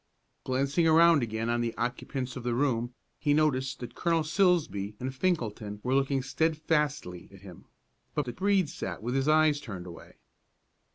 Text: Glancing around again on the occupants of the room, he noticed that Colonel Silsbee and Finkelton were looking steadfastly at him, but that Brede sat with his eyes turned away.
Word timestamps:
Glancing 0.45 0.87
around 0.87 1.21
again 1.21 1.47
on 1.47 1.61
the 1.61 1.77
occupants 1.77 2.35
of 2.35 2.41
the 2.41 2.55
room, 2.55 2.91
he 3.19 3.35
noticed 3.35 3.81
that 3.81 3.93
Colonel 3.93 4.23
Silsbee 4.23 4.95
and 4.99 5.13
Finkelton 5.13 5.79
were 5.83 5.93
looking 5.93 6.23
steadfastly 6.23 7.29
at 7.31 7.41
him, 7.41 7.65
but 8.15 8.25
that 8.25 8.37
Brede 8.37 8.67
sat 8.67 9.03
with 9.03 9.13
his 9.13 9.27
eyes 9.27 9.61
turned 9.61 9.85
away. 9.85 10.15